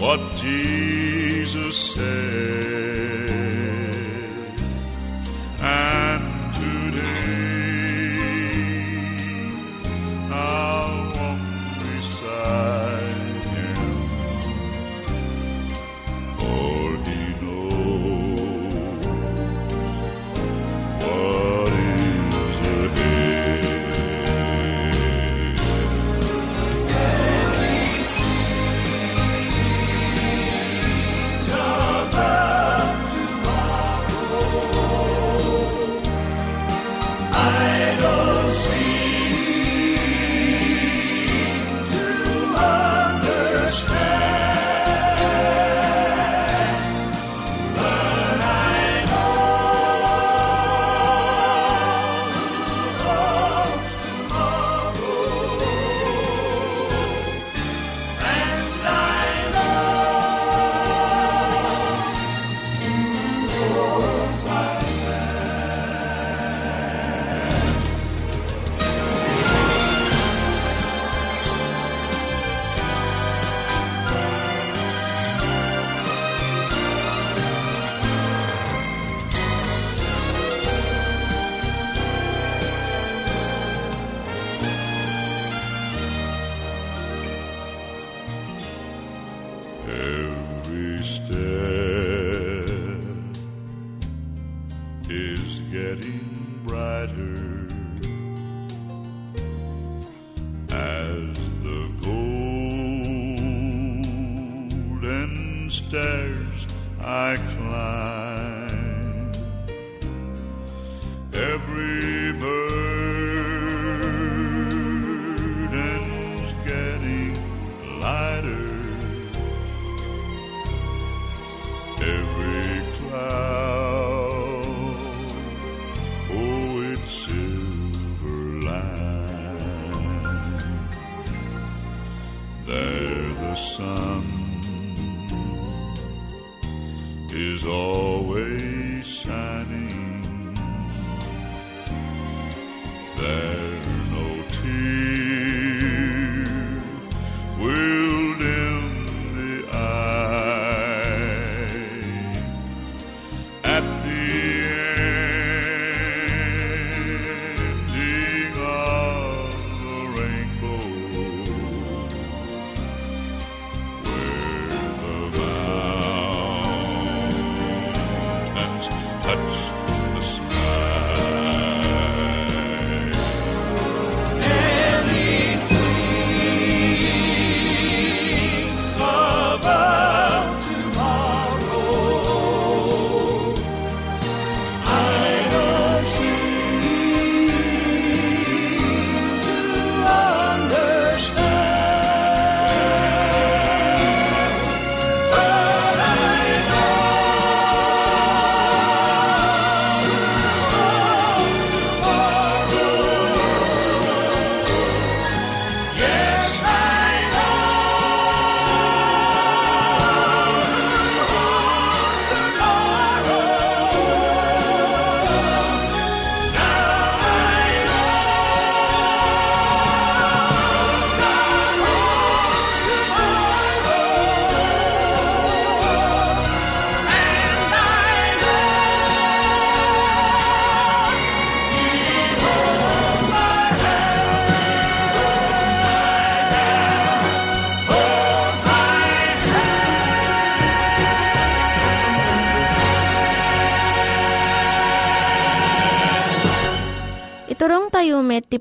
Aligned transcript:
what 0.04 0.36
Jesus 0.36 1.94
said. 1.94 3.83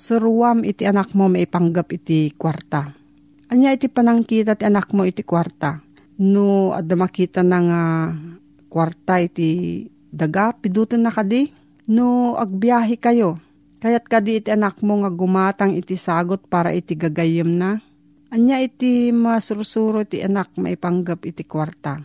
suruam 0.00 0.64
iti 0.64 0.88
anak 0.88 1.12
mo 1.12 1.28
maipanggap 1.28 1.92
iti 1.92 2.32
kwarta. 2.32 2.88
Anya 3.52 3.76
iti 3.76 3.92
panangkita 3.92 4.56
ti 4.56 4.64
anak 4.64 4.96
mo 4.96 5.04
iti 5.04 5.20
kwarta. 5.20 5.84
No 6.24 6.72
adda 6.72 6.96
makita 6.96 7.44
na 7.44 7.58
nga 7.60 7.82
kwarta 8.72 9.20
iti 9.20 9.84
daga 10.08 10.56
piduton 10.56 11.04
na 11.04 11.12
kadi. 11.12 11.52
No 11.92 12.40
agbiyahe 12.40 12.96
kayo. 12.96 13.36
Kayat 13.84 14.08
kadi 14.08 14.40
iti 14.40 14.48
anak 14.48 14.80
mo 14.80 15.04
nga 15.04 15.12
gumatang 15.12 15.76
iti 15.76 16.00
sagot 16.00 16.48
para 16.48 16.72
iti 16.72 16.96
gagayem 16.96 17.60
na. 17.60 17.76
Anya 18.32 18.62
iti 18.62 19.12
masursuro 19.12 20.06
iti 20.06 20.24
anak 20.24 20.56
maipanggap 20.56 21.26
iti 21.28 21.44
kwarta. 21.44 22.00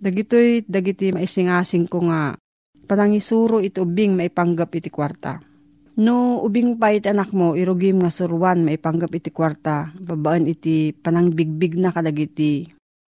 Dagitoy 0.00 0.62
dagiti 0.68 1.10
maisingasing 1.10 1.88
ko 1.88 2.04
nga 2.06 2.36
panangisuro 2.84 3.58
iti 3.64 3.80
ubing 3.80 4.14
maipanggap 4.14 4.70
iti 4.76 4.92
kwarta. 4.92 5.49
No 5.98 6.38
ubing 6.46 6.78
pa 6.78 6.94
iti 6.94 7.10
anak 7.10 7.34
mo 7.34 7.58
irugim 7.58 7.98
nga 7.98 8.14
suruan 8.14 8.62
maipanggap 8.62 9.10
iti 9.10 9.34
kwarta 9.34 9.90
babaan 9.98 10.46
iti 10.46 10.94
panangbigbig 10.94 11.74
na 11.74 11.90
kadagiti 11.90 12.70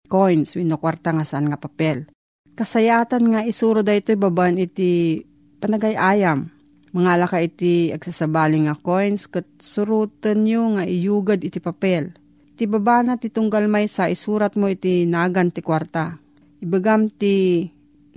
coins 0.09 0.55
wino 0.55 0.79
kwarta 0.79 1.11
nga 1.11 1.27
saan 1.27 1.51
nga 1.51 1.59
papel. 1.59 2.07
Kasayatan 2.55 3.23
nga 3.35 3.41
isuro 3.43 3.83
da 3.83 3.95
ito 3.95 4.11
babaan 4.15 4.59
iti 4.59 5.21
panagayayam. 5.59 6.49
Mangala 6.89 7.29
ka 7.29 7.37
iti 7.37 7.93
agsasabaling 7.93 8.65
nga 8.65 8.75
coins 8.75 9.29
kat 9.29 9.45
surutan 9.61 10.41
nyo 10.47 10.79
nga 10.79 10.83
iyugad 10.89 11.45
iti 11.45 11.61
papel. 11.61 12.17
Ti 12.57 12.65
babana 12.65 13.15
ti 13.15 13.29
tunggal 13.29 13.69
may 13.69 13.85
sa 13.85 14.09
isurat 14.09 14.57
mo 14.57 14.67
iti 14.67 15.05
nagan 15.05 15.53
ti 15.53 15.61
kwarta. 15.61 16.17
Ibagam 16.59 17.07
ti 17.07 17.63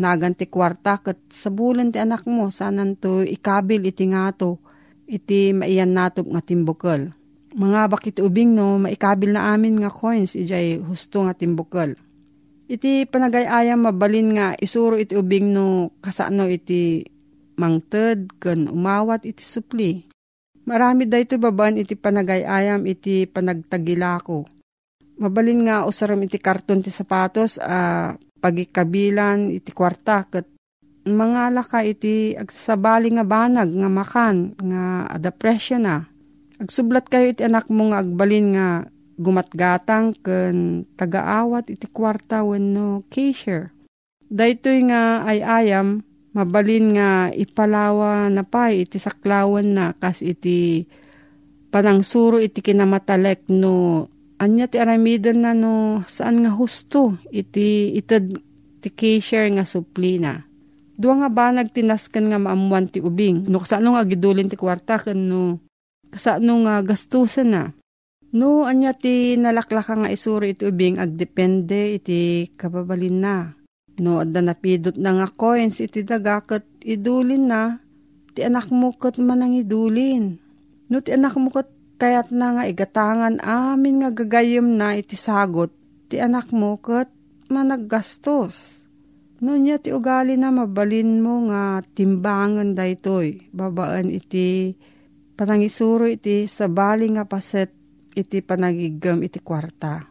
nagan 0.03 0.35
ti 0.35 0.51
kwarta 0.51 0.99
kat 0.99 1.23
sabulan 1.31 1.95
ti 1.95 2.03
anak 2.03 2.27
mo 2.27 2.51
sanan 2.51 2.99
to 2.99 3.23
ikabil 3.23 3.87
iti 3.87 4.11
ngato 4.11 4.59
iti 5.07 5.55
maiyan 5.55 5.95
natop 5.95 6.27
nga 6.33 6.43
timbukal. 6.43 7.15
Mga 7.53 7.81
bakit 7.93 8.17
ubing 8.19 8.57
no 8.57 8.81
maikabil 8.81 9.37
na 9.37 9.53
amin 9.53 9.77
nga 9.85 9.93
coins 9.93 10.33
ijay 10.33 10.81
husto 10.81 11.23
nga 11.29 11.37
timbukal. 11.37 11.93
Iti 12.65 13.05
panagayayam 13.05 13.85
mabalin 13.85 14.33
nga 14.33 14.57
isuro 14.57 14.97
iti 14.97 15.13
ubing 15.13 15.53
no 15.53 15.93
kasano 16.01 16.49
iti 16.49 17.05
mangted 17.61 18.41
ken 18.41 18.73
umawat 18.73 19.29
iti 19.29 19.45
supli. 19.45 20.09
Marami 20.65 21.05
dayto 21.05 21.37
babaan 21.37 21.77
iti 21.77 21.93
panagayayam 21.93 22.89
iti 22.89 23.29
panagtagilako. 23.29 24.49
Mabalin 25.21 25.69
nga 25.69 25.85
usaram 25.85 26.25
iti 26.25 26.41
karton 26.41 26.81
ti 26.81 26.89
sapatos 26.89 27.61
a 27.61 28.11
pagikabilan 28.43 29.55
iti 29.55 29.71
kwarta 29.71 30.27
ket 30.27 30.51
mga 31.07 31.55
laka 31.55 31.83
iti 31.87 32.35
agsabali 32.35 33.15
nga 33.15 33.27
banag 33.27 33.71
nga 33.71 33.91
makan 33.91 34.55
nga 34.59 34.83
depression 35.19 35.83
na. 35.83 36.07
Agsublat 36.63 37.11
kayo 37.11 37.35
iti 37.35 37.43
anak 37.43 37.67
mo 37.71 37.91
nga 37.91 38.03
agbalin 38.03 38.55
nga 38.55 38.69
gumatgatang 39.19 40.15
ken 40.23 40.87
tagaawat 40.95 41.71
iti 41.71 41.87
kwarta 41.91 42.47
wenno 42.47 43.03
cashier. 43.11 43.75
Daytoy 44.31 44.91
nga 44.91 45.27
ay 45.27 45.43
ayam 45.43 46.07
mabalin 46.33 46.97
nga 46.97 47.29
ipalawa 47.35 48.33
na 48.33 48.43
pa 48.43 48.73
iti 48.73 48.97
saklawan 48.97 49.77
na 49.77 49.93
kas 49.93 50.25
iti 50.25 50.89
panangsuro 51.69 52.41
iti 52.41 52.65
kinamatalek 52.65 53.49
no 53.53 54.09
anya 54.43 54.67
ti 54.67 54.83
aramidan 54.83 55.47
na 55.47 55.55
no 55.55 56.03
saan 56.11 56.43
nga 56.43 56.51
husto 56.51 57.15
iti 57.31 57.95
ited 57.95 58.43
ti 58.83 58.89
cashier 58.91 59.47
nga 59.55 59.63
suplina. 59.63 60.43
Dua 60.99 61.15
nga 61.23 61.31
ba 61.31 61.55
nagtinaskan 61.55 62.35
nga 62.35 62.39
maamuan 62.43 62.91
ti 62.91 62.99
ubing. 62.99 63.47
No 63.47 63.63
kasano 63.63 63.95
nga 63.95 64.03
gidulin 64.03 64.51
ti 64.51 64.59
kwarta 64.59 64.99
kan 64.99 65.15
no 65.15 65.63
kasano 66.11 66.67
nga 66.67 66.83
gastusan 66.83 67.49
na. 67.55 67.63
No 68.35 68.67
anya 68.67 68.99
ti 68.99 69.39
nalaklaka 69.39 69.95
nga 69.95 70.11
isuro 70.11 70.43
iti 70.43 70.67
ubing 70.67 70.99
agdepende 70.99 71.95
iti 72.03 72.51
kababalin 72.59 73.19
na. 73.23 73.55
No 74.03 74.19
adda 74.27 74.43
napidot 74.43 74.99
na 74.99 75.23
nga 75.23 75.31
coins 75.31 75.79
iti 75.79 76.03
dagakat 76.03 76.67
idulin 76.83 77.47
na 77.47 77.79
ti 78.35 78.43
anak 78.43 78.75
mo 78.75 78.91
kat 78.91 79.23
manang 79.23 79.55
idulin. 79.55 80.43
No 80.91 80.99
ti 80.99 81.15
anak 81.15 81.39
mo 81.39 81.49
kat 81.49 81.72
kayat 82.03 82.35
na 82.35 82.59
nga 82.59 82.65
igatangan 82.67 83.39
amin 83.47 84.03
nga 84.03 84.11
gagayom 84.11 84.75
na 84.75 84.99
iti 84.99 85.15
sagot 85.15 85.71
ti 86.11 86.19
anak 86.19 86.51
mo 86.51 86.75
kat 86.83 87.07
managgastos. 87.47 88.83
No 89.39 89.55
niya 89.55 89.79
ti 89.79 89.95
ugali 89.95 90.35
na 90.35 90.51
mabalin 90.51 91.23
mo 91.23 91.47
nga 91.47 91.79
timbangan 91.95 92.75
daytoy 92.75 93.47
babaan 93.55 94.11
iti 94.11 94.75
panangisuro 95.39 96.11
iti 96.11 96.51
sabali 96.51 97.07
nga 97.15 97.23
paset 97.23 97.71
iti 98.19 98.43
panagigam 98.43 99.23
iti 99.23 99.39
kwarta. 99.39 100.03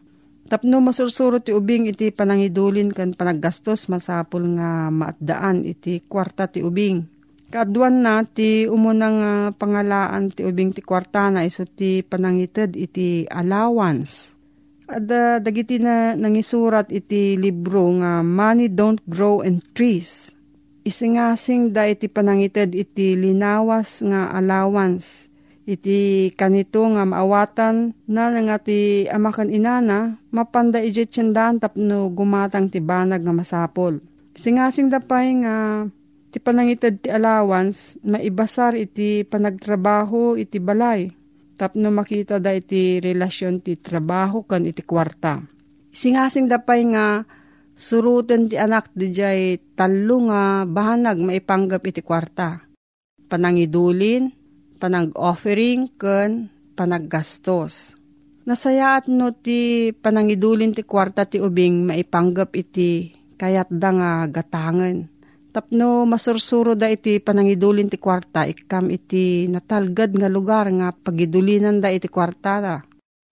Tapno 0.48 0.80
masursuro 0.80 1.44
ti 1.44 1.52
ubing 1.52 1.92
iti 1.92 2.08
panangidulin 2.16 2.96
kan 2.96 3.12
panaggastos 3.20 3.92
masapul 3.92 4.48
nga 4.56 4.88
maatdaan 4.88 5.68
iti 5.68 6.00
kwarta 6.08 6.48
ti 6.48 6.64
ubing. 6.64 7.04
Kaadwan 7.52 8.00
na 8.00 8.24
ti 8.24 8.64
umunang 8.64 9.20
uh, 9.20 9.48
pangalaan 9.52 10.32
ti 10.32 10.48
ubing 10.48 10.72
ti 10.72 10.80
kwarta 10.80 11.28
na 11.28 11.44
iso 11.44 11.68
ti 11.68 12.00
panangited 12.00 12.80
iti 12.80 13.28
allowance. 13.28 14.32
Ada 14.88 15.44
dagiti 15.44 15.76
na 15.80 16.16
nangisurat 16.16 16.88
iti 16.88 17.36
libro 17.36 17.92
nga 18.00 18.24
Money 18.24 18.72
Don't 18.72 19.04
Grow 19.04 19.44
in 19.44 19.60
Trees. 19.76 20.32
Isingasing 20.88 21.76
da 21.76 21.92
iti 21.92 22.08
panangited 22.08 22.72
iti 22.72 23.20
linawas 23.20 24.00
nga 24.00 24.32
allowance 24.32 25.32
iti 25.72 26.32
kanito 26.34 26.84
nga 26.90 27.06
maawatan 27.06 27.94
na 28.10 28.34
nga 28.34 28.58
ti 28.58 29.06
amakan 29.08 29.54
inana, 29.54 30.18
mapanda 30.34 30.82
iti 30.82 31.06
tsendahan 31.06 31.62
tapno 31.62 32.10
gumatang 32.10 32.68
ti 32.68 32.82
banag 32.82 33.22
nga 33.22 33.34
masapol. 33.36 34.02
Singasing 34.36 34.90
dapay 34.90 35.44
nga 35.44 35.86
ti 36.32 36.40
panangited 36.40 37.04
ti 37.04 37.10
allowance, 37.12 38.00
maibasar 38.08 38.80
iti 38.80 39.28
panagtrabaho 39.28 40.40
iti 40.40 40.58
balay. 40.64 41.12
Tapno 41.60 41.92
makita 41.94 42.40
da 42.40 42.56
iti 42.56 42.98
relasyon 43.04 43.62
ti 43.62 43.78
trabaho 43.78 44.48
kan 44.48 44.66
iti 44.66 44.82
kwarta. 44.82 45.44
Singasing 45.92 46.48
dapay 46.48 46.82
nga 46.96 47.22
suruten 47.76 48.48
ti 48.48 48.56
anak 48.56 48.96
di 48.96 49.12
jay 49.12 49.60
talo 49.76 50.32
nga 50.32 50.64
bahanag 50.64 51.20
maipanggap 51.20 51.84
iti 51.84 52.02
kwarta. 52.02 52.64
Panangidulin, 53.28 54.32
panag-offering 54.80 56.00
ken 56.00 56.50
panaggastos. 56.74 57.94
Nasayaat 58.48 59.06
no 59.12 59.36
ti 59.36 59.92
panangidulin 59.94 60.74
ti 60.74 60.82
kwarta 60.82 61.30
ti 61.30 61.38
ubing 61.38 61.86
maipanggap 61.86 62.58
iti 62.58 63.14
kayat 63.38 63.70
da 63.70 63.90
nga 63.94 64.12
gatangan. 64.32 65.11
Tapno 65.52 66.08
masursuro 66.08 66.80
da 66.80 66.88
iti 66.88 67.20
panangidulin 67.20 67.92
ti 67.92 68.00
kwarta 68.00 68.48
ikam 68.48 68.88
iti 68.88 69.52
natalgad 69.52 70.16
nga 70.16 70.32
lugar 70.32 70.72
nga 70.72 70.96
pagidulinan 70.96 71.84
da 71.84 71.92
iti 71.92 72.08
kwarta 72.08 72.54
da. 72.64 72.76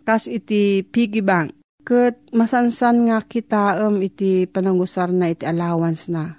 Kas 0.04 0.28
iti 0.28 0.84
piggy 0.84 1.24
bank. 1.24 1.56
Kat 1.88 2.20
masansan 2.36 3.08
nga 3.08 3.24
kitaam 3.24 4.04
iti 4.04 4.46
panangusar 4.52 5.10
na 5.16 5.32
iti 5.32 5.48
allowance 5.48 6.12
na. 6.12 6.36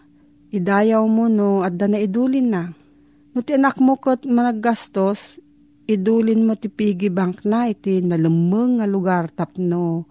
Idayaw 0.53 1.05
mo 1.09 1.33
no 1.33 1.65
adda 1.65 1.87
na 1.89 1.99
idulin 1.99 2.49
na 2.53 2.63
No 3.31 3.47
ti 3.47 3.55
anak 3.55 3.79
mo 3.79 3.95
kat 3.95 4.27
managgastos, 4.27 5.39
idulin 5.87 6.43
mo 6.43 6.59
ti 6.59 6.67
piggy 6.67 7.15
bank 7.15 7.47
na 7.47 7.71
iti 7.71 8.03
nalumeng 8.03 8.83
nga 8.83 8.87
lugar 8.91 9.31
tapno 9.31 10.11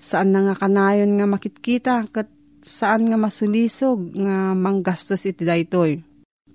saan 0.00 0.32
na 0.32 0.48
nga 0.48 0.54
kanayon 0.56 1.16
nga 1.16 1.28
makitkita 1.28 2.08
kat 2.08 2.28
saan 2.64 3.12
nga 3.12 3.20
masulisog 3.20 4.16
nga 4.16 4.56
manggastos 4.56 5.28
iti 5.28 5.44
daytoy. 5.44 6.00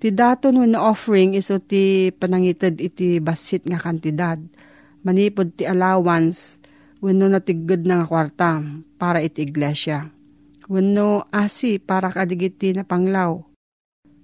Ti 0.00 0.08
daton 0.10 0.58
when 0.58 0.74
offering 0.74 1.38
iso 1.38 1.62
ti 1.62 2.10
panangited 2.10 2.82
iti 2.82 3.22
basit 3.22 3.62
nga 3.64 3.78
kantidad. 3.78 4.42
Manipod 5.06 5.54
ti 5.54 5.64
allowance 5.64 6.58
wenno 6.98 7.30
natigod 7.30 7.86
na 7.86 8.02
nga 8.02 8.06
kwarta 8.10 8.50
para 8.98 9.22
iti 9.22 9.46
iglesia. 9.46 10.10
Wenno 10.66 11.30
asi 11.30 11.78
para 11.78 12.10
kadigiti 12.10 12.74
na 12.74 12.82
panglaw 12.82 13.50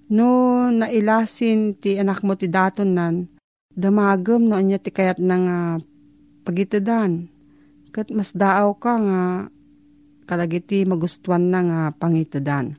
No, 0.07 0.63
nailasin 0.71 1.75
ti 1.75 1.99
anak 1.99 2.23
mo 2.23 2.39
ti 2.39 2.47
daton 2.47 2.95
nan, 2.95 3.27
damagem 3.75 4.47
no 4.47 4.55
anya 4.55 4.79
ti 4.79 4.87
kayat 4.87 5.19
na 5.19 5.35
nga 5.35 5.59
pagitadan. 6.47 7.27
Kat 7.91 8.07
mas 8.15 8.31
daaw 8.31 8.71
ka 8.79 8.95
nga 9.03 9.21
kalagiti 10.27 10.83
magustuhan 10.83 11.47
na 11.47 11.59
nga 11.63 11.79
pangitadan. 11.95 12.75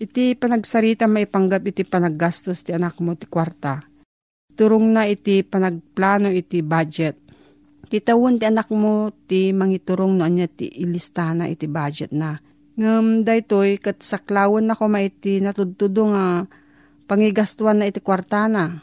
Iti 0.00 0.32
panagsarita 0.32 1.04
may 1.04 1.28
panggap 1.28 1.62
iti 1.70 1.86
panaggastos 1.86 2.66
ti 2.66 2.74
anak 2.74 2.98
mo 2.98 3.14
ti 3.14 3.28
kwarta. 3.28 3.84
Turong 4.56 4.96
na 4.96 5.04
iti 5.06 5.44
panagplano 5.44 6.32
iti 6.32 6.64
budget. 6.64 7.20
Titawon 7.84 8.40
ti 8.40 8.48
anak 8.48 8.72
mo 8.72 9.12
ti 9.28 9.52
mangiturong 9.52 10.16
no 10.16 10.24
anya 10.24 10.48
ti 10.48 10.72
ilistana 10.72 11.52
iti 11.52 11.68
budget 11.68 12.16
na. 12.16 12.40
Ngam 12.80 13.28
daytoy 13.28 13.76
kat 13.76 14.00
saklawon 14.00 14.64
na 14.64 14.72
ko 14.72 14.88
maiti 14.88 15.36
natudtudo 15.36 16.16
nga 16.16 16.48
pangigastuan 17.04 17.84
na 17.84 17.92
iti 17.92 18.00
kwarta 18.00 18.48
na. 18.48 18.80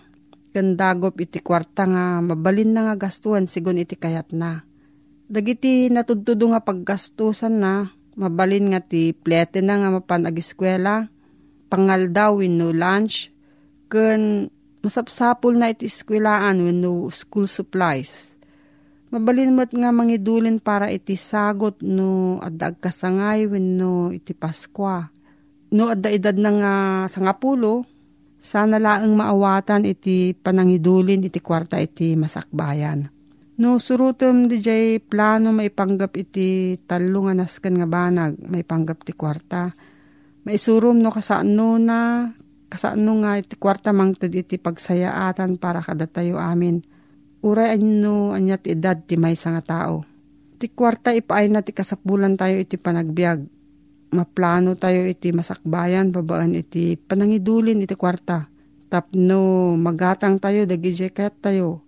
Kandagop 0.54 1.18
iti 1.18 1.42
kwarta 1.42 1.90
nga 1.90 2.22
mabalin 2.22 2.78
na 2.78 2.94
nga 2.94 3.10
gastuan 3.10 3.50
sigon 3.50 3.82
iti 3.82 3.98
kayat 3.98 4.38
na. 4.38 4.62
Dagiti 5.26 5.90
natudtudo 5.90 6.54
nga 6.54 6.62
paggastusan 6.62 7.58
na 7.58 7.90
mabalin 8.18 8.74
nga 8.74 8.82
ti 8.82 9.14
plete 9.14 9.62
na 9.62 9.78
nga 9.78 9.94
mapan 9.94 10.26
agiskwela, 10.26 11.08
pangaldaw 11.70 12.42
no 12.50 12.74
lunch, 12.74 13.30
ken 13.88 14.50
masapsapul 14.82 15.54
na 15.56 15.70
iti 15.72 15.86
eskwelaan 15.86 16.60
no 16.82 17.08
school 17.14 17.46
supplies. 17.46 18.34
Mabalin 19.08 19.56
mo't 19.56 19.72
nga 19.72 19.96
mangidulin 19.96 20.60
para 20.60 20.92
iti 20.92 21.16
sagot 21.16 21.80
no 21.80 22.42
adda 22.44 22.76
kasangay 22.76 23.48
wenno 23.48 24.12
iti 24.12 24.36
Paskwa. 24.36 25.08
No 25.72 25.88
adda 25.88 26.12
edad 26.12 26.36
na 26.36 26.52
nga 26.52 26.74
sangapulo, 27.08 27.88
sana 28.44 28.76
laang 28.80 29.16
maawatan 29.16 29.88
iti 29.88 30.36
panangidulin 30.36 31.24
iti 31.24 31.40
kwarta 31.40 31.80
iti 31.80 32.20
masakbayan. 32.20 33.08
No 33.58 33.82
surutom 33.82 34.46
di 34.46 34.62
jay 34.62 35.02
plano 35.02 35.50
maipanggap 35.50 36.14
iti 36.14 36.78
talo 36.86 37.26
nga 37.26 37.34
nasken 37.34 37.82
nga 37.82 37.90
banag 37.90 38.38
maipanggap 38.46 39.02
ti 39.02 39.18
kwarta. 39.18 39.74
Maisurum 40.46 41.02
no 41.02 41.10
kasano 41.10 41.82
na 41.82 42.30
kasano 42.70 43.12
nga 43.26 43.42
iti 43.42 43.58
kwarta 43.58 43.90
mangted 43.98 44.30
iti 44.30 44.62
pagsayaatan 44.62 45.58
para 45.58 45.82
kadatayo 45.82 46.38
amin. 46.38 46.86
Uray 47.42 47.82
ano 47.82 48.38
anya 48.38 48.62
ti 48.62 48.78
edad 48.78 49.02
ti 49.10 49.18
may 49.18 49.34
nga 49.34 49.66
tao. 49.66 50.06
Ti 50.62 50.70
kwarta 50.70 51.18
ipaay 51.18 51.50
na 51.50 51.66
ti 51.66 51.74
kasapulan 51.74 52.38
tayo 52.38 52.62
iti 52.62 52.78
panagbiag 52.78 53.42
maplano 54.14 54.78
tayo 54.78 55.02
iti 55.10 55.34
masakbayan 55.34 56.14
babaan 56.14 56.54
iti 56.54 56.94
panangidulin 56.94 57.82
iti 57.82 57.98
kwarta. 57.98 58.46
Tapno 58.86 59.74
magatang 59.82 60.38
tayo 60.38 60.70
dagiti 60.70 61.10
ket 61.10 61.42
tayo. 61.42 61.87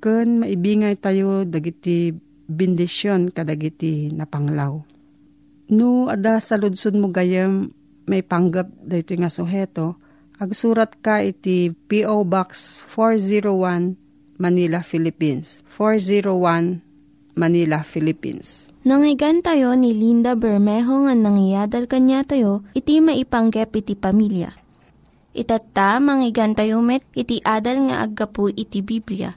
Ken 0.00 0.40
maibingay 0.40 0.96
tayo 0.96 1.44
dagiti 1.44 2.16
bendisyon 2.48 3.30
kadagiti 3.30 4.08
napanglaw. 4.10 4.80
No 5.70 6.10
ada 6.10 6.40
sa 6.42 6.56
ludsod 6.58 6.98
mo 6.98 7.12
gayam 7.12 7.70
may 8.10 8.26
panggap 8.26 8.66
dito 8.82 9.14
nga 9.14 9.30
suheto, 9.30 10.00
agsurat 10.40 10.90
ka 10.98 11.22
iti 11.22 11.70
P.O. 11.70 12.26
Box 12.26 12.80
401 12.90 13.94
Manila, 14.40 14.80
Philippines. 14.82 15.62
401 15.68 16.82
Manila, 17.36 17.84
Philippines. 17.84 18.72
Nangyigan 18.82 19.44
tayo 19.44 19.76
ni 19.76 19.92
Linda 19.92 20.32
Bermejo 20.32 21.04
nga 21.04 21.12
nangyadal 21.12 21.84
kanya 21.84 22.24
tayo, 22.24 22.64
iti 22.72 23.04
maipanggep 23.04 23.68
iti 23.76 23.94
pamilya. 23.94 24.56
Itatta, 25.36 26.00
manggigan 26.00 26.56
tayo 26.56 26.80
met, 26.80 27.04
iti 27.14 27.38
adal 27.44 27.92
nga 27.92 28.02
aggapu 28.02 28.50
iti 28.50 28.82
Biblia. 28.82 29.36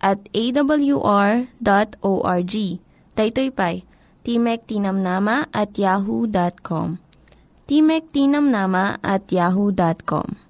at 0.00 0.28
awr.org. 0.32 1.44
Daytoy 3.16 3.48
pay, 3.48 3.84
Timek 4.26 4.60
Tinamnama 4.68 5.48
at 5.54 5.72
yahoo.com. 5.78 6.98
Timek 7.66 8.04
Tinamnama 8.12 8.98
at 9.00 9.32
yahoo.com. 9.32 10.46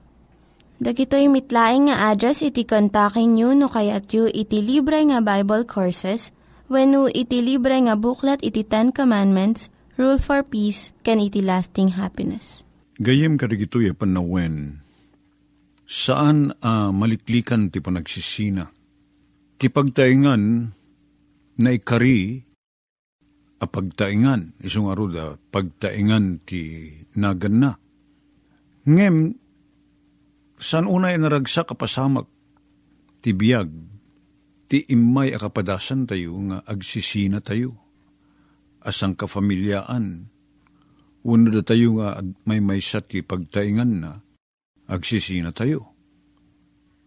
Dagitoy 0.77 1.33
mitlaing 1.33 1.89
nga 1.89 2.13
address 2.13 2.45
iti 2.45 2.69
kontakin 2.69 3.33
nyo 3.33 3.57
no 3.57 3.73
kayat 3.73 4.13
yu 4.13 4.29
iti 4.29 4.61
libre 4.61 5.01
nga 5.09 5.25
Bible 5.25 5.65
Courses 5.65 6.37
when 6.69 6.93
no 6.93 7.09
iti 7.09 7.41
libre 7.41 7.81
nga 7.81 7.97
buklat 7.97 8.45
iti 8.45 8.61
Ten 8.61 8.93
Commandments, 8.93 9.73
Rule 9.97 10.21
for 10.21 10.45
Peace, 10.45 10.93
can 11.01 11.17
iti 11.17 11.41
lasting 11.41 11.97
happiness. 11.97 12.61
Gayem 13.01 13.41
karigitoy 13.41 13.97
panawen, 13.97 14.85
saan 15.89 16.53
a 16.61 16.93
maliklikan 16.93 17.73
ti 17.73 17.81
panagsisina? 17.81 18.76
Ti 19.57 19.73
pagtaingan 19.73 20.43
na 21.57 21.71
ikari 21.73 22.45
a 23.57 23.65
pagtaingan, 23.65 24.61
isong 24.61 24.93
aruda, 24.93 25.41
pagtaingan 25.49 26.45
ti 26.45 26.93
nagan 27.17 27.57
na. 27.57 27.73
Ngem, 28.85 29.33
saan 30.61 30.85
unay 30.85 31.17
naragsak 31.17 31.73
kapasamak 31.73 32.29
ti 33.25 33.33
biyag, 33.33 33.73
ti 34.69 34.85
imay 34.93 35.33
akapadasan 35.33 36.05
tayo 36.05 36.37
nga 36.53 36.61
agsisina 36.69 37.41
tayo. 37.41 37.81
Asang 38.85 39.17
kafamilyaan, 39.17 40.37
Uno 41.27 41.51
da 41.51 41.59
tayo 41.67 41.99
nga 41.99 42.23
may 42.47 42.63
may 42.63 42.79
ti 42.79 43.19
pagtaingan 43.19 43.93
na, 43.99 44.23
agsisina 44.87 45.51
tayo. 45.51 45.91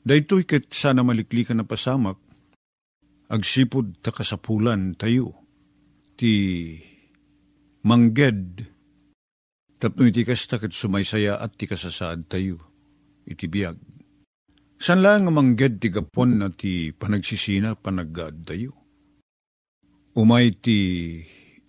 Daytoy 0.04 0.44
ket 0.44 0.76
sana 0.76 1.08
maliklikan 1.08 1.56
na 1.56 1.64
pasamak, 1.64 2.20
agsipod 3.30 4.02
ta 4.02 4.10
kasapulan 4.10 4.98
tayo, 4.98 5.46
ti 6.18 6.34
mangged, 7.86 8.66
tapno 9.78 10.04
iti 10.10 10.26
kasta 10.26 10.58
ket 10.58 10.74
sumaysaya 10.74 11.38
at 11.38 11.54
ti 11.54 11.70
kasasaad 11.70 12.26
tayo, 12.26 12.58
iti 13.30 13.46
biyag. 13.46 13.78
San 14.80 15.04
lang 15.06 15.28
nga 15.28 15.34
mangged 15.34 15.78
ti 15.78 15.94
gapon 15.94 16.42
na 16.42 16.50
ti 16.50 16.90
panagsisina 16.90 17.78
panagad 17.78 18.48
tayo. 18.48 18.74
Umay 20.18 20.56
ti 20.58 20.78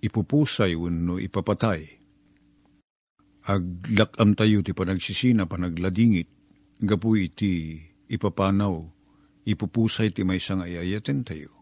ipupusay 0.01 0.73
wenno 0.79 1.21
ipapatay. 1.21 2.01
Aglakam 3.51 4.33
tayo 4.39 4.63
ti 4.63 4.73
panagsisina, 4.73 5.45
panagladingit, 5.45 6.29
gapu 6.81 7.19
iti 7.19 7.83
ipapanaw, 8.09 9.00
ipupusay 9.47 10.13
ti 10.13 10.25
may 10.27 10.43
sang 10.43 10.65
ayayaten 10.65 11.25
tayo. 11.25 11.53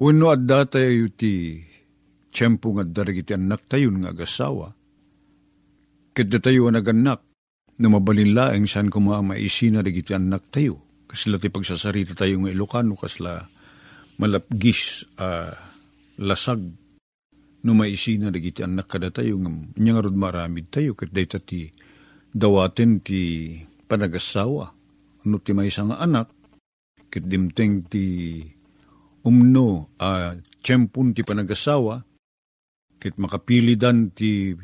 Uno 0.00 0.32
adda 0.32 0.64
tayo 0.68 1.08
ti 1.12 1.60
tiyempo 2.32 2.72
nga 2.76 2.84
darigiti 2.86 3.36
anak 3.36 3.68
tayo 3.68 3.92
nga 4.00 4.12
agasawa, 4.16 4.72
kada 6.16 6.38
tayo 6.40 6.72
naganak, 6.72 7.20
na 7.80 7.88
mabalin 7.88 8.36
laeng 8.36 8.68
saan 8.68 8.92
ko 8.92 9.00
mga 9.00 9.24
maisina 9.24 9.80
rigiti 9.80 10.12
anak 10.12 10.52
tayo. 10.52 10.84
Kasla 11.08 11.40
ti 11.40 11.48
pagsasarita 11.48 12.12
tayo 12.12 12.44
nga 12.44 12.52
Ilocano, 12.52 12.92
kasla 12.92 13.48
malapgis 14.20 15.08
uh, 15.16 15.48
lasag 16.20 16.60
no 17.64 17.72
maisina 17.72 18.28
dagiti 18.28 18.60
anak 18.64 18.88
kada 18.88 19.08
tayo 19.08 19.40
nga 19.40 19.50
maramid 20.12 20.68
tayo 20.68 20.92
ket 20.96 21.12
dayta 21.12 21.40
ti 21.40 21.68
dawaten 22.28 23.00
ti 23.00 23.52
panagasawa 23.88 24.72
no 25.28 25.36
ti 25.40 25.52
maysa 25.52 25.88
nga 25.88 26.00
anak 26.00 26.28
ket 27.10 27.26
dimteng 27.26 27.90
ti 27.90 28.38
umno 29.26 29.90
a 30.00 30.32
uh, 30.32 30.32
tiyempon 30.62 31.12
ti 31.12 31.26
panagasawa 31.26 32.00
ket 33.02 33.18
makapilidan 33.18 34.14
ti 34.14 34.54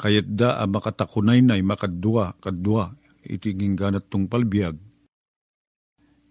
kayat 0.00 0.26
da 0.32 0.56
a 0.58 0.64
makatakunay 0.64 1.44
na 1.44 1.60
makadua 1.60 2.34
kadua 2.40 2.90
iti 3.22 3.52
gingganat 3.52 4.08
tong 4.08 4.26
palbiag 4.26 4.74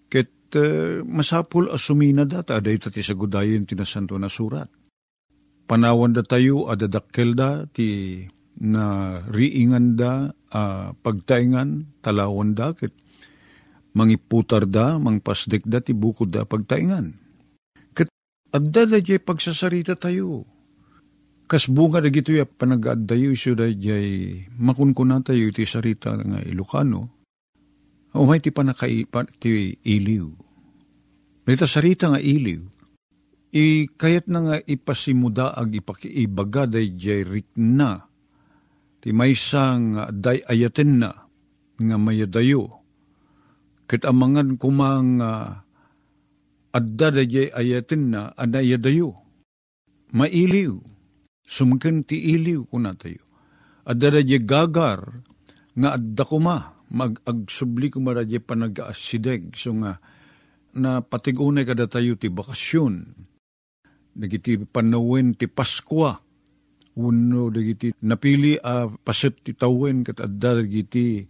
ket 0.10 0.52
uh, 0.58 1.06
masapul 1.06 1.70
asumina 1.70 2.26
data 2.26 2.58
aday 2.58 2.82
ti 2.82 3.06
sagudayin 3.06 3.70
ti 3.70 3.78
nasanto 3.78 4.18
na 4.18 4.28
surat 4.28 4.68
panawan 5.70 6.18
da 6.18 6.26
tayo 6.26 6.66
adadakkel 6.66 7.38
da 7.38 7.70
ti 7.70 8.26
na 8.60 9.16
riingan 9.30 9.94
da 9.96 10.34
uh, 10.34 10.92
pagtaingan 11.00 12.02
talawan 12.02 12.58
da 12.58 12.74
ket 12.74 12.92
mangiputar 14.00 14.64
da 14.64 14.96
mangpasdek 14.96 15.68
da 15.68 15.84
ti 15.84 15.92
bukod 15.92 16.32
da 16.32 16.48
pagtaingan. 16.48 17.12
Ket 17.92 18.08
adda 18.56 18.88
da 18.88 18.98
jay 19.04 19.20
pagsasarita 19.20 20.00
tayo. 20.00 20.48
Kas 21.52 21.68
bunga 21.68 22.00
da 22.00 22.08
gito 22.08 22.32
ya 22.32 22.48
panagaad 22.48 23.04
tayo 23.04 23.36
iso 23.36 23.52
da 23.52 23.68
jay 23.68 24.48
makunkuna 24.56 25.20
tayo 25.20 25.52
ti 25.52 25.68
sarita 25.68 26.16
nga 26.16 26.40
Ilocano 26.48 27.20
umay 28.16 28.42
ti 28.42 28.50
panakai 28.50 29.06
pa, 29.06 29.26
ti 29.26 29.76
iliw. 29.78 30.28
Ita 31.50 31.66
sarita 31.66 32.14
nga 32.14 32.22
iliw. 32.22 32.62
I 33.50 33.90
kayat 33.90 34.30
na 34.30 34.40
nga 34.46 34.58
ipasimuda 34.62 35.58
ag 35.58 35.74
ipakiibaga 35.74 36.70
day 36.70 36.94
jay 36.94 37.26
na, 37.58 38.06
ti 39.02 39.10
may 39.10 39.34
sang 39.34 39.98
day 40.14 40.46
ayaten 40.46 41.02
na, 41.02 41.10
nga 41.82 41.98
mayadayo. 41.98 42.79
Kat 43.90 44.06
amangan 44.06 44.62
kumang 44.62 45.18
uh, 45.18 45.66
adda 46.70 47.10
day 47.10 47.26
jay 47.26 47.48
ayaten 47.50 48.14
na, 48.14 48.30
anayadayo. 48.38 49.18
Mailiw, 50.14 50.78
sumken 51.42 52.06
ti 52.06 52.38
iliw 52.38 52.70
kuna 52.70 52.94
tayo. 52.94 53.26
Adda 53.90 54.22
day 54.22 54.30
jay 54.30 54.42
gagar, 54.46 55.26
nga 55.74 55.98
adda 55.98 56.22
kuma, 56.22 56.78
mag-agsubli 56.94 57.90
kumara 57.90 58.22
jay 58.30 58.38
panag-asideg, 58.38 59.58
so 59.58 59.74
nga, 59.82 59.98
na 60.78 61.02
patigunay 61.02 61.66
kada 61.66 61.90
tayo 61.90 62.14
ti 62.14 62.30
bakasyon, 62.30 63.10
dagiti 64.14 64.62
panawin 64.70 65.34
ti 65.34 65.50
Paskwa, 65.50 66.14
uno 67.00 67.50
dagiti 67.50 67.96
napili 68.06 68.54
a 68.60 68.86
uh, 68.86 68.94
paset 69.02 69.34
ti 69.42 69.56
tawen 69.56 70.04
kat 70.04 70.20
adda 70.20 70.60
dagiti 70.62 71.26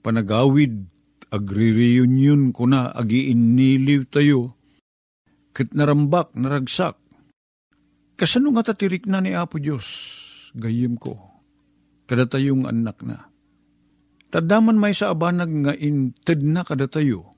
panagawid 0.00 0.93
agri-reunion 1.30 2.50
ko 2.50 2.68
na 2.68 2.90
agiiniliw 2.92 4.08
tayo. 4.08 4.56
Kat 5.54 5.70
narambak 5.72 6.34
naragsak. 6.34 6.98
Kasano 8.14 8.54
nga 8.54 8.74
tatirik 8.74 9.06
na 9.06 9.22
ni 9.22 9.34
Apo 9.34 9.58
Diyos? 9.58 9.86
Gayim 10.54 10.98
ko. 10.98 11.18
Kada 12.04 12.26
tayong 12.26 12.66
anak 12.66 13.02
na. 13.02 13.30
Tadaman 14.30 14.78
may 14.78 14.94
sa 14.94 15.14
abanag 15.14 15.50
nga 15.50 15.72
inted 15.78 16.42
na 16.42 16.66
kada 16.66 16.90
tayo. 16.90 17.34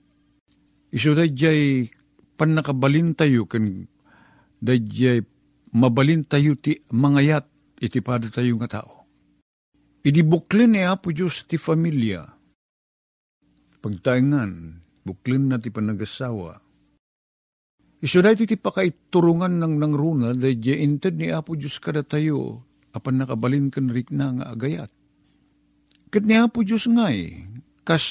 Iso 0.93 1.13
jay 1.13 1.93
panakabalin 2.41 3.13
tayo 3.13 3.45
kan 3.45 3.89
Dayjay 4.57 5.21
mabalin 5.77 6.25
tayo 6.25 6.57
ti 6.57 6.81
mangayat 6.89 7.45
iti 7.77 8.01
pada 8.01 8.33
tayo 8.33 8.57
nga 8.57 8.81
tao. 8.81 9.05
Idi 10.07 10.25
buklin 10.25 10.73
ni 10.73 10.81
Apo 10.87 11.13
Diyos 11.13 11.45
ti 11.45 11.61
familia. 11.61 12.36
Pagtaingan, 13.87 14.83
buklin 15.07 15.47
na 15.47 15.63
ti 15.63 15.71
panagasawa. 15.71 16.59
Iso 18.03 18.19
da 18.19 18.35
ti 18.35 18.51
pakaiturungan 18.59 19.63
ng 19.63 19.79
nang 19.79 19.95
runa, 19.95 20.35
dayjay 20.35 20.83
inted 20.83 21.15
ni 21.15 21.31
Apo 21.31 21.55
Diyos 21.55 21.79
kada 21.79 22.03
tayo, 22.03 22.67
apan 22.91 23.23
nakabalin 23.23 23.71
kan 23.71 23.87
rik 23.87 24.11
na 24.11 24.35
nga 24.35 24.51
agayat. 24.51 24.91
Kat 26.11 26.27
ni 26.27 26.35
Apo 26.35 26.67
Diyos 26.67 26.91
ngay, 26.91 27.47
kas 27.87 28.03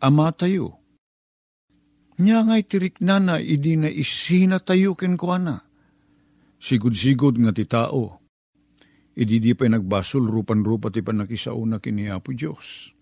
ama 0.00 0.32
tayo, 0.32 0.80
Nya 2.14 2.46
ngay 2.46 2.62
tirik 2.64 2.96
na 3.04 3.18
na, 3.18 3.36
idi 3.42 3.74
na 3.74 3.90
isina 3.92 4.62
tayo 4.62 4.94
ken 4.94 5.18
kuana. 5.18 5.66
Sigud-sigud 6.62 7.42
nga 7.42 7.50
ti 7.50 7.66
tao. 7.66 8.22
Idi 9.18 9.42
di 9.42 9.52
pa 9.52 9.66
nagbasol 9.66 10.22
rupan-rupa 10.30 10.94
ti 10.94 11.02
panakisao 11.02 11.58
na 11.66 11.82
kini 11.82 12.06
Apo 12.06 12.30
Diyos. 12.30 12.93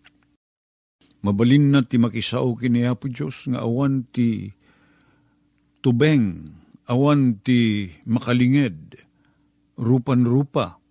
Mabalin 1.22 1.70
na 1.70 1.86
ti 1.86 2.02
makisao 2.02 2.58
kini 2.58 2.82
Apo 2.82 3.06
Diyos 3.06 3.46
nga 3.46 3.62
awan 3.62 4.10
ti 4.10 4.50
tubeng, 5.78 6.50
awan 6.90 7.38
ti 7.38 7.86
makalinged, 8.10 8.98
rupan-rupa, 9.78 10.82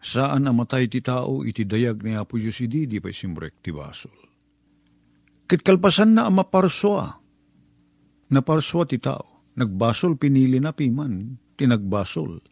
saan 0.00 0.48
amatay 0.48 0.88
ti 0.88 1.04
tao 1.04 1.44
iti 1.44 1.68
dayag 1.68 2.00
ni 2.00 2.16
Apo 2.16 2.40
Diyos 2.40 2.56
idi 2.64 2.88
di 2.88 3.04
pa 3.04 3.12
simbrek 3.12 3.60
ti 3.60 3.68
basol. 3.68 4.16
Kitkalpasan 5.44 6.16
na 6.16 6.26
amaparsoa, 6.32 7.06
naparswa 8.32 8.84
ti 8.88 8.98
tao. 8.98 9.52
Nagbasol 9.56 10.20
pinili 10.20 10.60
na 10.60 10.76
piman, 10.76 11.40
tinagbasol. 11.56 12.44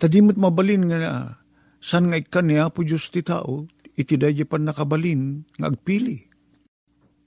Tadimot 0.00 0.40
mabalin 0.40 0.88
nga 0.88 1.36
san 1.80 2.08
nga 2.08 2.16
ikan 2.16 2.48
ni 2.48 2.56
Apo 2.56 2.80
Diyos 2.80 3.12
ti 3.12 3.20
tao, 3.20 3.68
iti 3.96 4.16
dahi 4.16 4.44
pan 4.48 4.64
nakabalin 4.64 5.44
nga 5.58 5.68
agpili. 5.68 6.28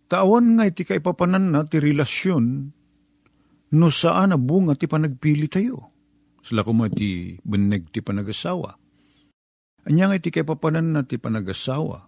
Tawan 0.06 0.58
nga 0.58 0.70
iti 0.70 0.86
kaipapanan 0.86 1.50
na 1.50 1.66
ti 1.66 1.82
relasyon 1.82 2.46
no 3.76 3.88
saan 3.90 4.32
na 4.34 4.38
bunga 4.38 4.78
ti 4.78 4.86
panagpili 4.86 5.50
tayo. 5.50 5.90
Sila 6.46 6.62
kuma 6.62 6.94
ti 6.94 7.34
beneg 7.42 7.90
ti 7.90 8.06
panagasawa. 8.06 8.78
Anya 9.90 10.10
nga 10.10 10.18
iti 10.18 10.30
kaipapanan 10.30 10.94
na 10.94 11.02
ti 11.02 11.18
panagasawa. 11.18 12.06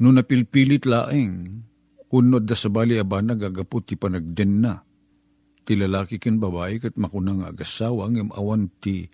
No 0.00 0.08
napilpilit 0.08 0.88
laeng, 0.88 1.62
unod 2.08 2.48
da 2.48 2.56
sabali 2.56 2.96
aba 2.96 3.20
nagagapot 3.20 3.84
ti 3.84 3.94
panagden 4.00 4.64
na. 4.64 4.80
Ti 5.62 5.76
lalaki 5.76 6.16
ken 6.16 6.40
babae 6.40 6.80
kat 6.80 6.96
makuna 6.96 7.36
nga 7.38 7.48
agasawa 7.52 8.08
ngem 8.10 8.32
awan 8.32 8.72
ti 8.80 9.06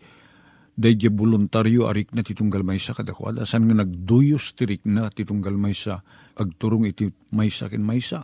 Dayjay 0.78 1.10
voluntaryo 1.10 1.90
arik 1.90 2.14
na 2.14 2.22
titunggal 2.22 2.62
maysa 2.62 2.94
kadakwada. 2.94 3.42
San 3.42 3.66
nga 3.66 3.82
nagduyos 3.82 4.54
tirik 4.54 4.86
na 4.86 5.10
titunggal 5.10 5.58
maysa 5.58 5.98
agturong 6.38 6.86
iti 6.86 7.10
maysa 7.34 7.66
kin 7.66 7.82
maysa. 7.82 8.22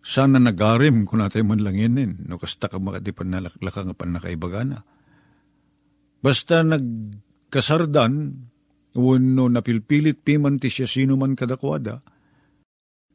Sana 0.00 0.38
nagarim 0.38 1.04
kung 1.04 1.18
natay 1.18 1.42
man 1.42 1.60
langinin, 1.66 2.24
no 2.30 2.38
kasta 2.38 2.70
ka 2.70 2.78
makatipan 2.78 3.26
na 3.26 3.42
laklaka 3.42 3.84
nga 3.84 3.94
pan 3.98 4.16
nakaibagana. 4.16 4.80
Basta 6.22 6.62
nagkasardan, 6.62 8.12
wano 8.96 9.44
napilpilit 9.50 10.22
piman 10.24 10.62
ti 10.62 10.72
siya 10.72 10.88
sino 10.88 11.20
man 11.20 11.36
kadakwada, 11.36 12.00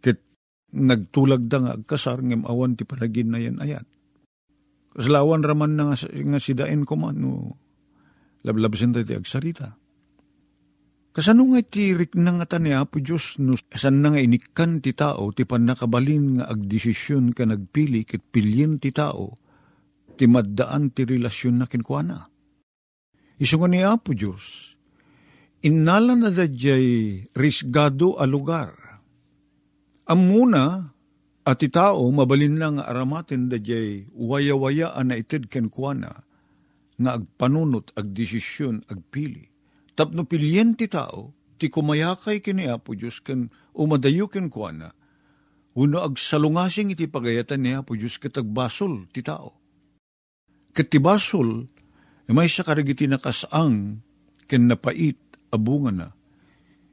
kit 0.03 0.19
nagtulag 0.77 1.47
da 1.47 1.57
nga 1.63 1.71
agkasar, 1.79 2.21
ngem 2.21 2.43
awan 2.43 2.77
ti 2.77 2.85
panagin 2.85 3.33
na 3.33 3.39
yan 3.41 3.57
ayat. 3.63 3.87
Kaslawan 4.93 5.41
raman 5.41 5.73
na 5.73 5.83
nga, 5.89 5.97
nga 6.05 6.39
sidain 6.43 6.85
ko 6.85 6.93
man, 6.99 7.17
no, 7.17 7.64
lablabsin 8.45 8.93
tayo 8.93 9.03
ti 9.09 9.17
agsarita. 9.17 9.73
Kasano 11.15 11.47
nga 11.55 11.63
ti 11.63 11.95
riknang 11.95 12.43
nga 12.43 12.47
tani 12.59 12.75
Apo 12.75 12.99
Diyos 12.99 13.39
no 13.39 13.55
san 13.55 14.03
nga 14.03 14.19
inikan 14.19 14.83
ti 14.83 14.91
tao 14.91 15.31
ti 15.31 15.47
panakabalin 15.47 16.37
nga 16.37 16.51
agdesisyon 16.51 17.31
ka 17.31 17.47
nagpili 17.47 18.03
kit 18.03 18.19
pilyin 18.35 18.77
ti 18.83 18.91
tao 18.91 19.39
ti 20.19 20.27
maddaan 20.27 20.91
ti 20.91 21.07
relasyon 21.07 21.63
na 21.63 21.65
kinkwana. 21.71 22.27
Iso 23.39 23.55
nga 23.63 23.67
ni 23.71 23.79
Apo 23.79 24.11
Diyos, 24.11 24.75
innala 25.63 26.19
na 26.19 26.29
dadyay 26.35 27.31
risgado 27.31 28.19
a 28.19 28.27
lugar. 28.27 28.75
Amuna 30.11 30.91
at 31.47 31.63
ti 31.63 31.71
tao 31.71 32.11
mabalin 32.11 32.59
lang 32.59 32.75
aramatin 32.83 33.47
dadyay 33.47 34.11
waya-waya 34.11 34.99
na 35.07 35.15
itid 35.15 35.47
kenkwana 35.47 36.27
nga 36.95 37.19
agpanunot, 37.19 37.91
agdesisyon, 37.95 38.87
agpili. 38.87 39.51
Tapno 39.95 40.23
pilyen 40.27 40.75
ti 40.75 40.87
tao, 40.87 41.35
ti 41.55 41.71
kumayakay 41.71 42.43
kini 42.43 42.67
Apo 42.67 42.95
Diyos 42.95 43.23
kan 43.23 43.47
umadayo 43.75 44.27
ken 44.27 44.51
kuana, 44.51 44.91
uno 45.75 45.97
agsalungasing 46.03 46.91
iti 46.95 47.07
pagayatan 47.07 47.59
ni 47.63 47.71
Apo 47.75 47.95
Diyos 47.95 48.19
katagbasol 48.19 49.07
ti 49.11 49.23
tao. 49.23 49.55
Kat 50.75 50.91
ti 50.91 50.99
basol, 50.99 51.67
may 52.27 52.51
sa 52.51 52.67
karagiti 52.67 53.07
nakasang 53.07 54.03
ken 54.47 54.67
napait 54.67 55.19
abunga 55.51 55.91
na. 55.91 56.07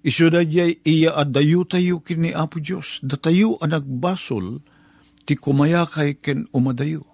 Iso 0.03 0.27
da 0.31 0.43
jay 0.43 0.83
iya 0.83 1.15
adayo 1.15 1.63
tayo 1.67 2.03
kini 2.03 2.35
Apo 2.35 2.59
Diyos, 2.59 3.03
datayo 3.03 3.59
ang 3.63 3.75
nagbasol, 3.75 4.63
ti 5.27 5.39
kumayakay 5.39 6.19
ken 6.19 6.51
umadayo. 6.51 7.12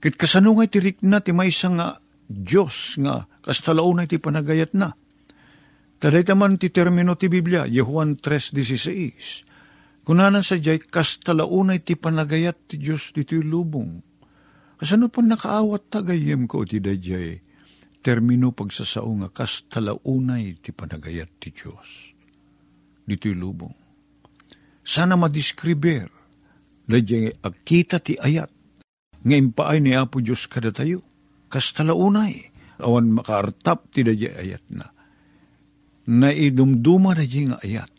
Kit 0.00 0.16
kasano 0.16 0.56
nga 0.56 0.64
tirik 0.64 1.04
na 1.04 1.20
ti 1.20 1.36
may 1.36 1.52
nga 1.52 2.00
Diyos 2.24 2.96
nga 3.04 3.28
kastalao 3.44 3.92
na 3.92 4.08
ti 4.08 4.16
panagayat 4.16 4.72
na. 4.72 4.96
Taday 6.00 6.24
taman 6.24 6.56
ti 6.56 6.72
termino 6.72 7.12
ti 7.20 7.28
Biblia, 7.28 7.68
Juan 7.68 8.16
3.16. 8.16 10.08
Kunanan 10.08 10.40
sa 10.40 10.56
jay, 10.56 10.80
kastalao 10.80 11.60
na 11.60 11.76
ti 11.76 12.00
panagayat 12.00 12.72
ti 12.72 12.80
Diyos 12.80 13.12
dito 13.12 13.36
lubong. 13.36 14.00
Kasano 14.80 15.12
pa 15.12 15.20
nakaawat 15.20 15.92
tagayem 15.92 16.48
ko 16.48 16.64
ti 16.64 16.80
dayjay, 16.80 17.36
termino 18.00 18.48
pagsasao 18.56 19.12
nga 19.20 19.28
kastalaunay 19.28 20.56
ti 20.64 20.72
panagayat 20.72 21.28
ti 21.36 21.52
Diyos. 21.52 22.16
Dito 23.04 23.28
lubong. 23.28 23.76
Sana 24.80 25.20
madiskriber, 25.20 26.08
dayjay 26.88 27.28
akita 27.44 28.00
ti 28.00 28.16
ayat, 28.16 28.48
nga 29.20 29.36
impaay 29.36 29.78
ni 29.84 29.92
Apo 29.92 30.24
Diyos 30.24 30.48
kada 30.48 30.72
tayo. 30.72 31.04
Kastalaunay, 31.50 32.50
awan 32.80 33.12
makaartap 33.12 33.90
ti 33.92 34.06
dadya 34.06 34.38
ayat 34.38 34.64
na. 34.70 34.86
Naidumduma 36.08 37.12
na 37.12 37.24
nga 37.26 37.58
ayat. 37.60 37.90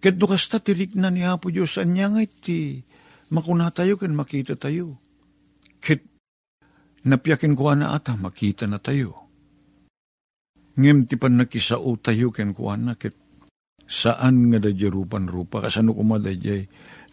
Ket 0.00 0.16
do 0.16 0.26
kasta 0.28 0.60
tirik 0.60 0.96
na 0.96 1.12
ni 1.12 1.24
Apo 1.24 1.52
Diyos, 1.52 1.76
anya 1.80 2.08
nga 2.12 2.20
iti 2.24 2.80
makuna 3.30 3.70
tayo 3.70 3.96
kan 3.96 4.12
makita 4.12 4.56
tayo. 4.58 4.98
Ket 5.80 6.04
napyakin 7.06 7.56
ko 7.56 7.72
na 7.72 7.96
ata 7.96 8.16
makita 8.16 8.68
na 8.68 8.80
tayo. 8.82 9.16
Ngem 10.76 11.04
ti 11.08 11.16
pan 11.20 11.36
nakisao 11.36 11.96
tayo 12.00 12.32
ken 12.32 12.56
kuana 12.56 12.96
ket 12.96 13.16
saan 13.90 14.54
nga 14.54 14.62
dadya 14.62 14.86
rupan 14.86 15.26
rupa 15.26 15.58
kasano 15.66 15.90
kumadadya 15.92 16.62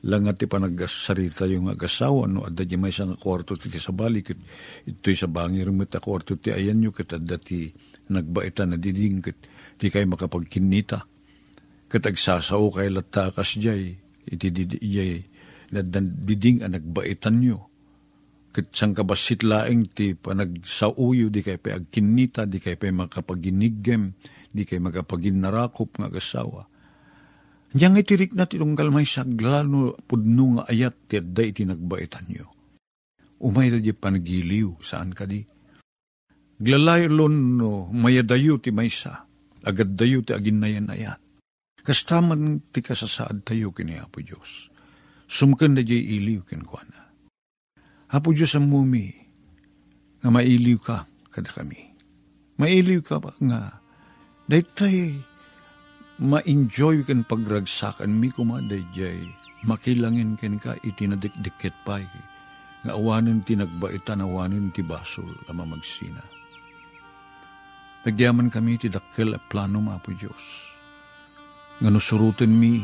lang 0.06 0.30
ti 0.38 0.46
panaggasarita 0.46 1.50
yung 1.50 1.74
agasawa 1.74 2.30
no? 2.30 2.46
Adda 2.46 2.62
di 2.62 2.78
may 2.78 2.94
nga 2.94 3.18
kwarto 3.18 3.58
ti 3.58 3.74
sa 3.82 3.90
balik 3.90 4.30
ito'y 4.86 5.16
sa 5.18 5.26
bangir 5.26 5.74
mo 5.74 5.90
ta 5.90 5.98
kwarto 5.98 6.38
ti 6.38 6.54
ayan 6.54 6.78
nyo 6.78 6.94
kat 6.94 7.18
adda 7.18 7.42
ti 7.42 7.74
nagbaita 8.14 8.70
na 8.70 8.78
diding 8.78 9.26
kat 9.26 9.38
ti 9.82 9.90
kay 9.90 10.06
makapagkinita. 10.06 11.00
Kat 11.90 12.04
agsasao 12.06 12.70
kay 12.70 12.94
latakas 12.94 13.58
jay 13.58 13.98
iti 14.28 14.48
didiyay 14.54 15.26
nadan 15.74 16.14
diding 16.22 16.62
ang 16.62 16.78
nagbaitan 16.78 17.42
nyo. 17.42 17.66
Kat 18.54 18.70
sang 18.78 18.94
kabasit 18.94 19.42
laeng 19.42 19.90
ti 19.90 20.14
panagsauyo 20.14 21.34
di 21.34 21.42
kay 21.42 21.58
pa 21.58 21.74
agkinita 21.74 22.46
di 22.46 22.62
kay 22.62 22.78
pa 22.78 22.94
makapaginigem 22.94 24.14
di 24.54 24.62
kay 24.62 24.78
makapaginnarakop 24.78 25.98
nga 25.98 26.08
agasawa 26.10 26.77
Yang 27.78 27.94
itirik 28.02 28.34
na 28.34 28.50
titunggal 28.50 28.90
may 28.90 29.06
saglano 29.06 29.94
pudno 30.10 30.58
nga 30.58 30.64
ayat 30.66 31.06
ti 31.06 31.22
adda 31.22 31.44
iti 31.46 31.62
nagbaitan 31.62 32.26
nyo. 32.26 32.50
Umay 33.38 33.70
da 33.70 33.78
di 33.78 33.94
panagiliw 33.94 34.82
saan 34.82 35.14
ka 35.14 35.30
di. 35.30 35.46
Glalayalon 36.58 37.54
no 37.54 37.86
mayadayo 37.94 38.58
ti 38.58 38.74
maysa, 38.74 39.30
agad 39.62 39.94
dayo 39.94 40.26
ti 40.26 40.34
agin 40.34 40.58
na 40.58 40.74
yan 40.74 40.90
ayat. 40.90 41.22
Kastaman 41.86 42.66
ti 42.74 42.82
kasasaad 42.82 43.46
tayo 43.46 43.70
kini 43.70 44.02
Apo 44.02 44.26
Diyos. 44.26 44.74
Sumkan 45.30 45.78
na 45.78 45.86
di 45.86 46.18
iliw 46.18 46.50
kinkwana. 46.50 47.14
Apo 48.10 48.34
Diyos 48.34 48.58
ang 48.58 48.74
mumi, 48.74 49.14
nga 50.18 50.34
mailiw 50.34 50.80
ka 50.82 51.06
kada 51.30 51.54
kami. 51.54 51.94
Mailiw 52.58 53.06
ka 53.06 53.22
nga, 53.22 53.78
dahil 54.50 55.22
ma-enjoy 56.18 57.06
kan 57.06 57.22
pagragsakan 57.22 58.10
mi 58.10 58.34
kumaday 58.34 58.82
jay 58.90 59.30
makilangin 59.66 60.34
ken 60.38 60.58
ka 60.58 60.74
itinadikdikit 60.82 61.74
pa 61.86 62.02
nga 62.86 62.94
awanin 62.94 63.42
tinagbaitan 63.42 64.22
awanin 64.22 64.70
ti 64.72 64.86
basol 64.86 65.34
ama 65.50 65.66
magsina. 65.66 66.22
Nagyaman 68.08 68.48
kami 68.48 68.80
ti 68.80 68.88
dakkel 68.88 69.36
a 69.36 69.40
plano 69.52 69.84
mapo 69.84 70.16
Diyos. 70.16 70.72
Nga 71.84 71.92
nusurutin 71.92 72.56
mi 72.56 72.80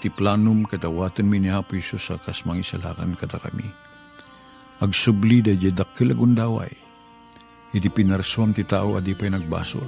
ti 0.00 0.08
planum 0.08 0.64
katawatin 0.64 1.28
mi 1.28 1.36
ni 1.36 1.52
Apo 1.52 1.76
Isus 1.76 2.08
sa 2.08 2.16
kasmangisalakan 2.16 3.12
kata 3.12 3.36
kami. 3.44 3.68
Agsubli 4.80 5.44
da 5.44 5.52
jay 5.52 5.68
dakkel 5.68 6.16
agundaway. 6.16 6.72
Iti 7.76 7.92
pinarswam 7.92 8.56
ti 8.56 8.64
tao 8.64 8.96
adi 8.96 9.12
pa'y 9.12 9.36
nagbasol. 9.36 9.84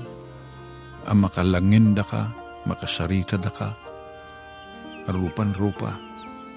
Ang 1.09 1.19
makalangin 1.25 1.97
da 1.97 2.05
ka, 2.05 2.29
makasarita 2.67 3.39
da 3.39 3.49
ka, 3.49 3.71
arupan-rupa, 5.07 5.95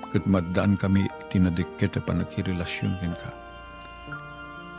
kat 0.09 0.25
maddaan 0.25 0.73
kami 0.75 1.05
tinadikket 1.29 1.97
a 1.97 2.01
panakirelasyon 2.01 2.93
ken 2.97 3.13
ka. 3.13 3.29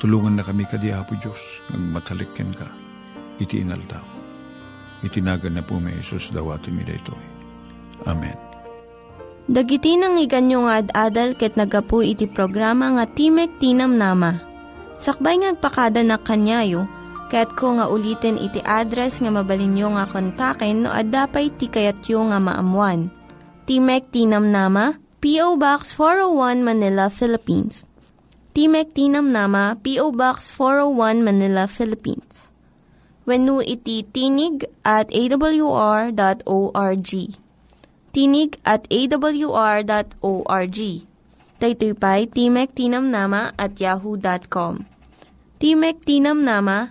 Tulungan 0.02 0.34
na 0.34 0.42
kami 0.42 0.66
kadi 0.66 0.90
Apo 0.90 1.14
Diyos, 1.14 1.62
ngagmatalik 1.70 2.34
ken 2.34 2.50
ka, 2.50 2.66
iti 3.38 3.62
inaldaw. 3.62 4.02
Itinagan 5.00 5.56
na 5.56 5.62
po 5.64 5.80
may 5.80 5.96
Isus 5.96 6.28
dawatin 6.28 6.76
mi 6.76 6.84
dayto. 6.84 7.16
Amen. 8.04 8.36
Dagiti 9.50 9.96
nang 9.96 10.20
iganyo 10.20 10.68
nga 10.68 10.84
ad-adal 10.84 11.34
ket 11.34 11.56
nagapu 11.56 12.04
iti 12.04 12.28
programa 12.28 12.92
nga 12.94 13.08
Timek 13.08 13.56
Tinam 13.56 13.96
Nama. 13.96 14.36
Sakbay 15.00 15.40
ngagpakada 15.40 16.04
na 16.04 16.20
kanyayo, 16.20 16.84
Kaya't 17.30 17.54
ko 17.54 17.78
nga 17.78 17.86
ulitin 17.86 18.36
iti 18.42 18.58
address 18.66 19.22
nga 19.22 19.30
mabalinyo 19.30 19.94
nga 19.94 20.04
kontaken 20.10 20.82
no 20.82 20.90
ad-dapay 20.90 21.54
tikayatyo 21.54 22.26
nga 22.26 22.42
maamuan. 22.42 23.14
Timek 23.70 24.10
Tinam 24.10 24.50
Nama, 24.50 24.98
P.O. 25.22 25.54
Box 25.54 25.94
401 25.94 26.66
Manila, 26.66 27.06
Philippines. 27.06 27.86
Timek 28.50 28.90
Tinam 28.98 29.30
Nama, 29.30 29.78
P.O. 29.78 30.10
Box 30.10 30.50
401 30.50 31.22
Manila, 31.22 31.70
Philippines. 31.70 32.50
wenno 33.30 33.62
iti 33.62 34.02
tinig 34.02 34.66
at 34.82 35.06
awr.org. 35.14 37.10
Tinig 38.10 38.58
at 38.66 38.82
awr.org. 38.90 40.78
Daytoy 41.60 41.92
pa'y 41.92 42.26
Timek 42.26 42.74
Tinamnama 42.74 43.54
at 43.54 43.78
yahoo.com. 43.78 44.74
Timek 45.60 46.02
Tinamnama 46.02 46.90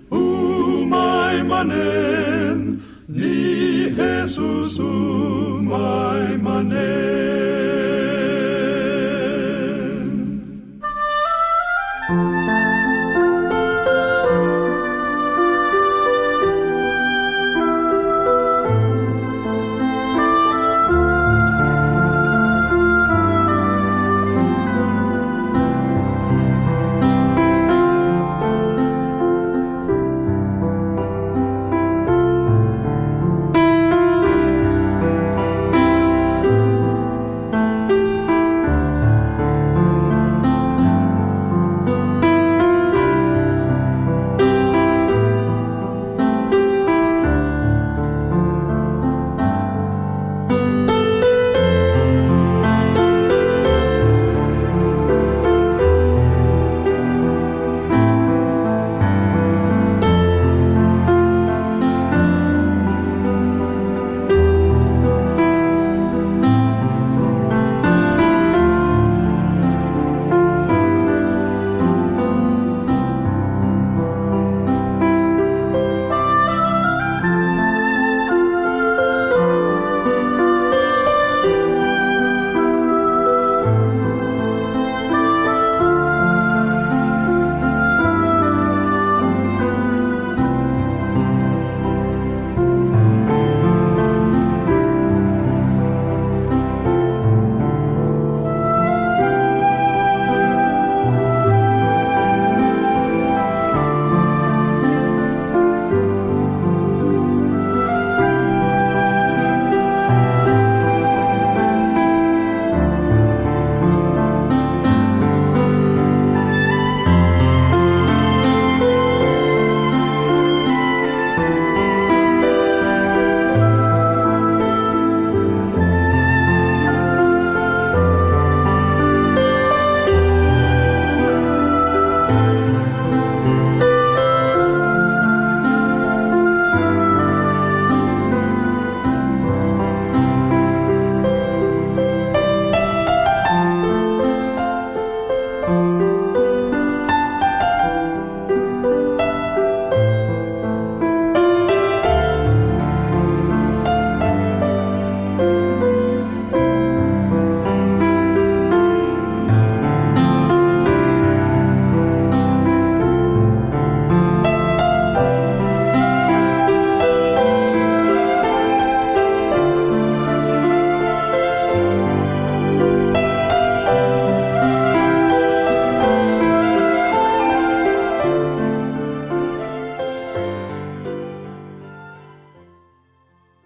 my 1.31 1.63
maimanen, 1.63 2.81
ni 3.07 3.89
Jesus, 3.95 4.79
o 4.79 5.61
maimanen. 5.61 6.91